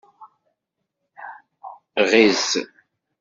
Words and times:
Ɣiz. 2.09 2.45